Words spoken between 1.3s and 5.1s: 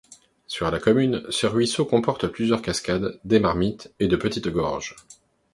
ruisseau comporte plusieurs cascades, des marmites et de petites gorges.